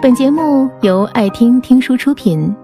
[0.00, 2.54] 本节目由爱听听书出品。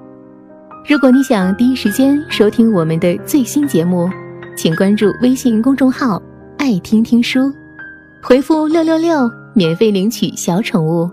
[0.88, 4.08] 如果你想第一时间收听我们的最新节目，
[4.56, 6.22] 请关注微信公众号
[6.58, 7.52] “爱听听书”，
[8.22, 11.10] 回复“六六六”免费领取小宠物。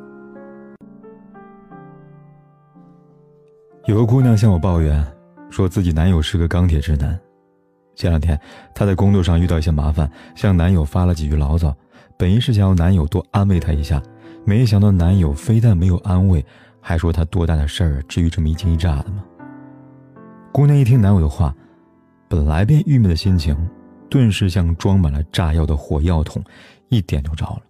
[3.88, 5.04] 有个姑娘向我抱怨，
[5.50, 7.20] 说自己男友是个钢铁直男。
[7.96, 8.40] 前两天
[8.76, 11.76] 她在工作上遇到一些麻烦，向男友发了几句牢骚，
[12.16, 14.00] 本意是想要男友多安慰她一下。
[14.44, 16.44] 没想到男友非但没有安慰，
[16.80, 19.24] 还说他多大的事儿，至于这么一惊一乍的吗？
[20.52, 21.56] 姑娘一听男友的话，
[22.28, 23.56] 本来便郁闷的心情，
[24.10, 26.44] 顿时像装满了炸药的火药桶，
[26.90, 27.62] 一点就着了。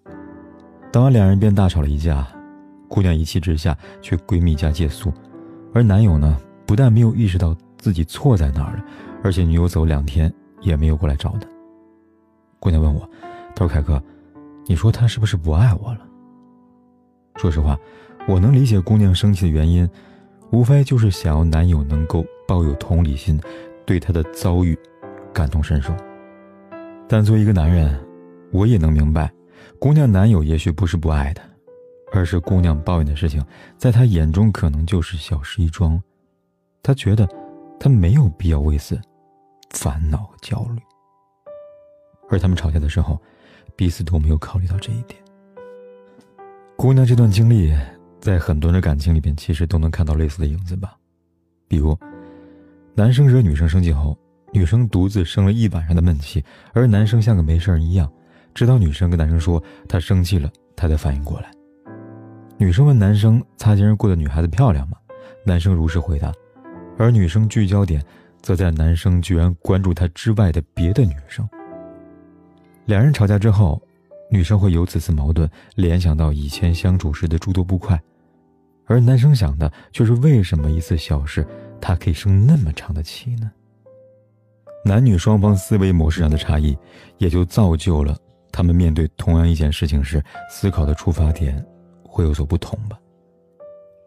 [0.92, 2.28] 当晚两人便大吵了一架，
[2.88, 5.14] 姑娘一气之下去闺蜜家借宿，
[5.74, 8.86] 而男友呢，不但没有意识到自己错在哪儿了，
[9.24, 11.48] 而且女友走两天也没有过来找他。
[12.60, 13.08] 姑娘问我
[13.56, 14.02] ：“她说凯哥，
[14.68, 16.00] 你说他是不是不爱我了？”
[17.36, 17.78] 说实话，
[18.28, 19.90] 我能理解姑娘生气的原因，
[20.52, 23.40] 无非就是想要男友能够抱有同理心，
[23.86, 24.78] 对她的遭遇
[25.34, 25.96] 感同身受。
[27.08, 28.00] 但作为一个男人，
[28.52, 29.32] 我也能明白，
[29.80, 31.44] 姑娘男友也许不是不爱她，
[32.12, 33.44] 而是姑娘抱怨的事情，
[33.78, 36.02] 在他眼中可能就是小事一桩，
[36.84, 37.28] 他觉得
[37.80, 39.00] 他没有必要为此
[39.72, 40.82] 烦恼和焦虑。
[42.30, 43.20] 而他们吵架的时候，
[43.76, 45.20] 彼此都没有考虑到这一点。
[46.82, 47.72] 姑娘这段经历，
[48.20, 50.98] 在很多人的感情里边，其实都能看到类似的影子吧。
[51.68, 51.96] 比如，
[52.96, 54.18] 男生惹女生生气后，
[54.52, 56.44] 女生独自生了一晚上的闷气，
[56.74, 58.12] 而男生像个没事人一样，
[58.56, 61.52] 直到女生跟男生说她生气了，他才反应过来。
[62.58, 64.98] 女生问男生擦肩而过的女孩子漂亮吗？
[65.46, 66.34] 男生如实回答，
[66.98, 68.04] 而女生聚焦点
[68.42, 71.48] 则在男生居然关注她之外的别的女生。
[72.86, 73.80] 两人吵架之后。
[74.32, 78.02] 女生会由此次矛盾联想到以前相处时的诸多不快，
[78.86, 81.46] 而男生想的却是为什么一次小事
[81.82, 83.52] 他可以生那么长的气呢？
[84.86, 86.76] 男女双方思维模式上的差异，
[87.18, 88.18] 也就造就了
[88.54, 91.64] 他们面对同样一件事情时思考的出发点
[92.04, 92.98] 会有所不同吧。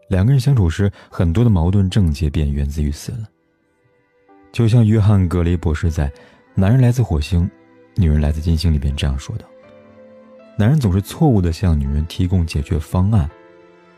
[0.09, 3.29] 两个人相处时，很多的矛盾症结便源自于此了。
[4.53, 6.09] 就像约翰·格雷博士在
[6.55, 7.49] 《男人来自火星，
[7.97, 9.45] 女人来自金星》里边这样说的。
[10.57, 13.29] 男人总是错误地向女人提供解决方案，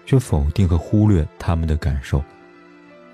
[0.06, 2.18] 却否定和忽略他们的感受；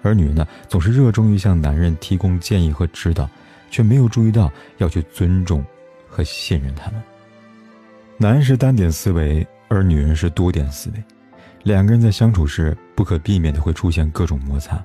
[0.01, 3.29] 而女人呢，总是热衷于向男人提供建议和指导，
[3.69, 5.65] 却没有注意到要去尊重
[6.09, 7.03] 和信任他们。
[8.17, 11.03] 男人是单点思维，而女人是多点思维，
[11.65, 14.81] 两个人在相处时不可避免的会出现各种摩擦。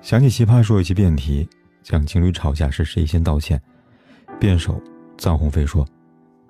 [0.00, 1.46] 想起奇葩说一期辩题，
[1.82, 3.60] 讲情侣吵架是谁先道歉，
[4.38, 4.80] 辩手
[5.18, 5.86] 臧鸿飞说。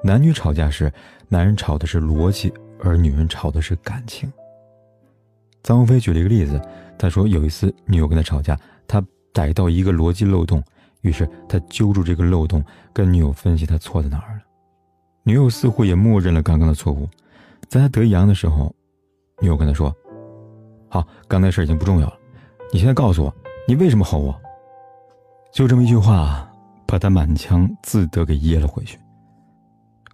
[0.02, 0.92] 男女吵架时，
[1.28, 2.52] 男人吵的是逻辑，
[2.82, 4.32] 而女人吵的是感情。
[5.62, 6.60] 臧鸿飞举了一个例子，
[6.98, 10.62] 他说有一次女友跟他吵架，他逮到一个逻辑漏洞，
[11.02, 14.42] 于是他揪住这个漏洞，跟女友分析他错在哪儿了。
[15.22, 17.06] 女友似乎也默认了刚刚的错误，
[17.68, 18.74] 在他得意洋洋的时候，
[19.40, 19.94] 女友跟他说
[20.88, 22.14] ：“好，刚才事已经不重要了，
[22.72, 23.34] 你现在告诉我，
[23.68, 24.34] 你为什么吼我？”
[25.52, 26.50] 就这么一句话，
[26.86, 28.98] 把他满腔自得给噎了回去。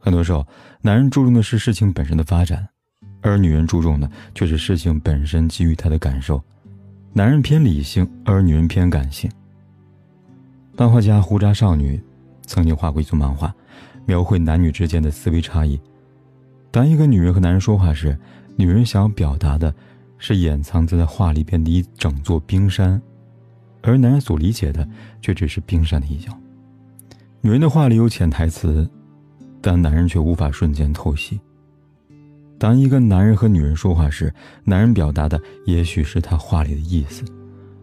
[0.06, 0.46] 很多时候，
[0.82, 2.64] 男人注重的是事情本身的发展，
[3.22, 6.40] 而女人注重的却是事情本身给予她的感受。
[7.12, 9.28] 男人偏理性，而女人偏感性。
[10.76, 12.00] 漫画家胡渣少女
[12.42, 13.52] 曾经画过一组漫画，
[14.04, 15.76] 描绘男女之间的思维差异。
[16.70, 18.16] 当一个女人和男人说话时，
[18.54, 19.74] 女人想要表达的
[20.18, 23.02] 是掩藏在画里边的一整座冰山，
[23.82, 24.88] 而男人所理解的
[25.20, 26.30] 却只是冰山的一角。
[27.40, 28.88] 女人的话里有潜台词。
[29.66, 31.40] 但男人却无法瞬间透析。
[32.56, 34.32] 当一个男人和女人说话时，
[34.62, 37.24] 男人表达的也许是他话里的意思，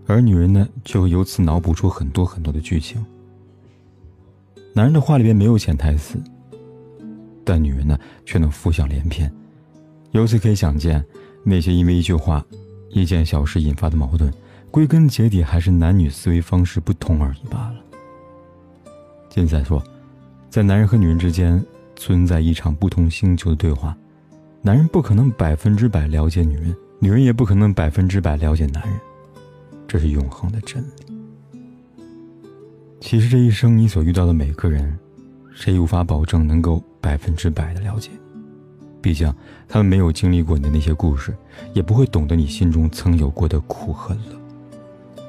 [0.07, 3.05] 而女人呢，就由此脑补出很多很多的剧情。
[4.73, 6.17] 男人的话里边没有潜台词，
[7.43, 9.29] 但女人呢，却能浮想联翩。
[10.11, 11.03] 由此可以想见，
[11.43, 12.41] 那些因为一句话、
[12.91, 14.33] 一件小事引发的矛盾，
[14.71, 17.75] 归根结底还是男女思维方式不同而已罢了。
[19.27, 19.83] 金赛说，
[20.49, 21.61] 在男人和女人之间。
[21.95, 23.95] 存在一场不同星球的对话，
[24.61, 28.99] 男人不可能百分之百了解女人，女人也不可能百分之百了解男人，
[29.87, 31.13] 这是永恒的真理。
[32.99, 34.97] 其实这一生你所遇到的每个人，
[35.53, 38.09] 谁也无法保证能够百分之百的了解？
[39.01, 39.33] 毕竟
[39.67, 41.35] 他们没有经历过你的那些故事，
[41.73, 45.21] 也不会懂得你心中曾有过的苦和乐。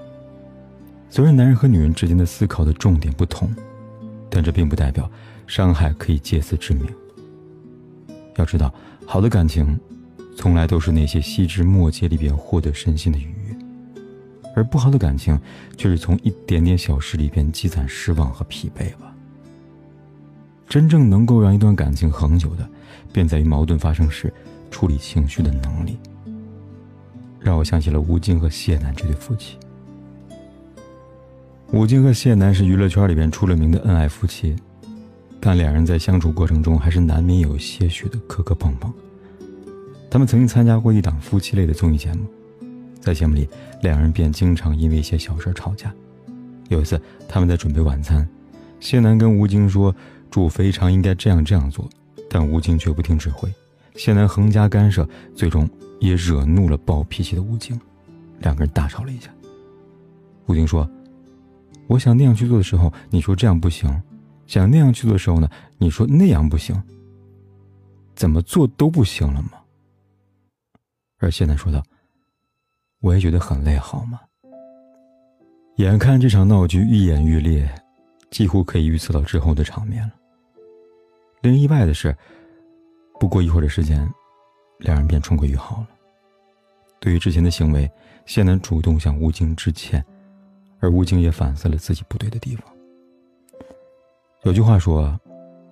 [1.11, 3.53] 虽然男人和女人之间的思考的重点不同，
[4.35, 5.09] 但这并不代表。
[5.47, 6.87] 伤害可以借此致命。
[8.37, 8.73] 要知道，
[9.07, 9.79] 好的感情
[10.37, 13.57] 从来都是那些细枝末节里边获得身心的愉悦，
[14.57, 15.39] 而不好的感情
[15.77, 19.15] 却是从一点点小事里边积攒失望和疲惫吧。
[20.67, 22.67] 真正能够让一段感情恒久的，
[23.13, 24.33] 便在于矛盾发生时
[24.71, 25.99] 处理情绪的能力。
[27.39, 29.59] 让我想起了吴京和谢楠这对夫妻。
[31.75, 34.55] 吴京和谢楠是娱乐圈里边出了名的恩爱夫妻，
[35.41, 38.95] 但两人在相处过程中还是难免有些许的磕磕碰碰。
[40.09, 42.27] 他们曾经参加过一档夫妻类的综艺节目，
[43.01, 43.49] 在节目里，
[43.83, 45.93] 两人便经常因为一些小事吵架。
[46.69, 46.99] 有一次，
[47.29, 48.25] 他们在准备晚餐，
[48.79, 49.93] 谢楠跟吴京说
[50.31, 51.91] 煮肥肠应该这样这样做，
[52.31, 53.53] 但吴京却不听指挥，
[53.97, 55.05] 谢楠横加干涉，
[55.35, 55.69] 最终
[55.99, 57.77] 也惹怒了暴脾气的吴京，
[58.39, 59.29] 两个人大吵了一架。
[60.47, 60.89] 吴京说。
[61.87, 63.91] 我想那样去做的时候，你说这样不行；
[64.47, 65.49] 想那样去做的时候呢，
[65.79, 66.81] 你说那样不行。
[68.15, 69.51] 怎么做都不行了吗？
[71.19, 71.83] 而现在说道
[73.01, 74.21] ：“我也觉得很累，好吗？”
[75.77, 77.69] 眼看这场闹剧愈演愈烈，
[78.31, 80.15] 几乎可以预测到之后的场面了。
[81.43, 82.17] 令人意外的是，
[83.19, 84.09] 不过一会儿的时间，
[84.79, 85.89] 两人便重归于好了。
[87.01, 87.91] 对于之前的行为，
[88.25, 90.05] 谢楠主动向吴京致歉。
[90.85, 92.65] 而吴京也反思了自己不对的地方。
[94.43, 95.19] 有句话说：“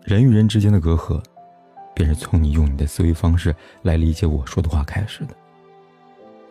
[0.04, 1.22] 人与人之间的隔阂，
[1.94, 5.34] 便是从你用你的思维方式来理解我说的话开始的。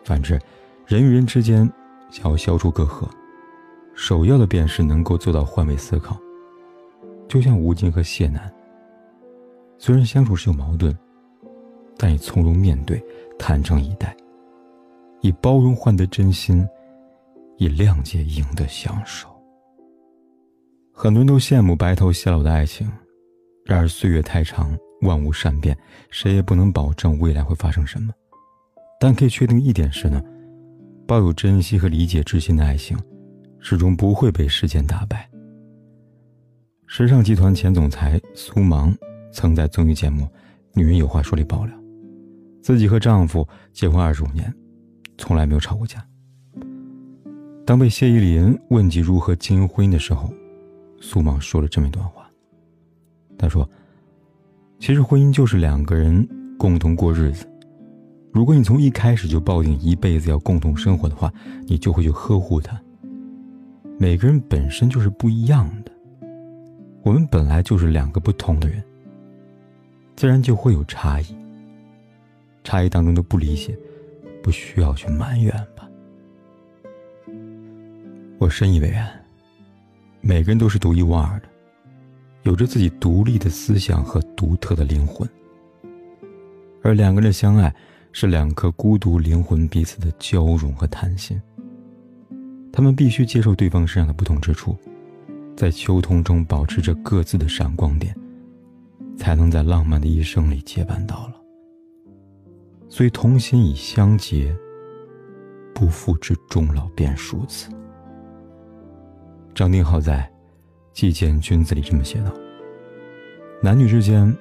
[0.04, 0.40] 反之，
[0.86, 1.68] 人与人之间
[2.08, 3.08] 想要消除隔阂，
[3.96, 6.16] 首要的便是能够做到换位思考。
[7.28, 8.48] 就像吴京和谢楠，
[9.76, 10.96] 虽然相处是有矛盾，
[11.96, 13.04] 但也从容面对，
[13.36, 14.16] 坦诚以待，
[15.20, 16.64] 以包容换得真心。”
[17.58, 19.28] 以谅解赢得相守。
[20.92, 22.90] 很多人都羡慕白头偕老的爱情，
[23.64, 25.76] 然而岁月太长，万物善变，
[26.10, 28.12] 谁也不能保证未来会发生什么。
[29.00, 30.22] 但可以确定一点是呢，
[31.06, 32.96] 抱有珍惜和理解之心的爱情，
[33.58, 35.28] 始终不会被时间打败。
[36.86, 38.94] 时尚集团前总裁苏芒
[39.32, 40.24] 曾在综艺节目
[40.74, 41.74] 《女人有话说》里爆料，
[42.62, 44.54] 自己和丈夫结婚二十五年，
[45.16, 46.06] 从来没有吵过架。
[47.64, 50.32] 当被谢依霖问及如何经营婚姻的时候，
[51.00, 52.28] 苏芒说了这么一段话。
[53.38, 53.68] 他说
[54.80, 56.28] ：“其实婚姻就是两个人
[56.58, 57.48] 共同过日子。
[58.32, 61.32] 如果你从一开始就抱定一辈子要共同生活的话，
[61.66, 62.80] 你就会去呵护他。
[63.96, 65.92] 每个人本身就是不一样的，
[67.04, 68.82] 我们本来就是两个不同的人，
[70.16, 71.26] 自然就会有差异。
[72.64, 73.76] 差异当中的不理解，
[74.42, 75.88] 不需要去埋怨吧。”
[78.42, 79.08] 我深以为然。
[80.20, 81.48] 每个人都是独一无二的，
[82.42, 85.28] 有着自己独立的思想和独特的灵魂。
[86.82, 87.72] 而两个人的相爱，
[88.10, 91.40] 是两颗孤独灵魂彼此的交融和谈心。
[92.72, 94.76] 他们必须接受对方身上的不同之处，
[95.56, 98.12] 在秋冬中保持着各自的闪光点，
[99.16, 101.40] 才能在浪漫的一生里结伴到老。
[102.88, 104.52] 所以，同心以相结，
[105.72, 107.68] 不负之终老便数此。
[109.54, 110.18] 张定浩在
[110.92, 112.32] 《寄见君子》里这么写道
[113.62, 114.34] ：“男女之间，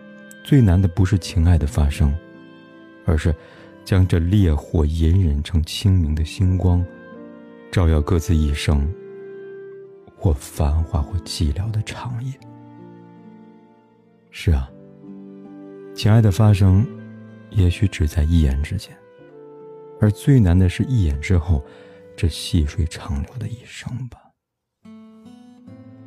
[0.44, 2.16] 最难的不是情爱的发生，
[3.06, 3.36] 而是
[3.84, 6.84] 将这烈火隐忍成清明的星光，
[7.72, 8.90] 照耀各自一生，
[10.16, 12.32] 或繁华或寂寥的长夜。”
[14.32, 14.72] 是啊，
[15.94, 16.88] 情爱的发生，
[17.50, 18.96] 也许只在一眼之间，
[20.00, 21.62] 而最难的是一眼之后，
[22.16, 24.18] 这细水长流的一生吧。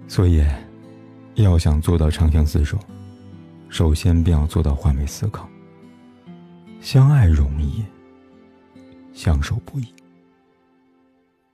[0.06, 0.44] 所以，
[1.34, 2.78] 要想做到长相厮守，
[3.68, 5.48] 首先便要做到换位思考。
[6.80, 7.82] 相爱容易，
[9.12, 9.86] 相守不易。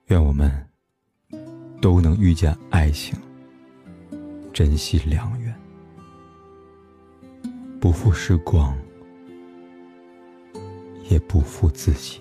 [0.06, 0.50] 愿我们
[1.80, 3.16] 都能遇见爱情，
[4.52, 5.54] 珍惜良缘，
[7.80, 8.76] 不负时光，
[11.08, 12.20] 也不负自己。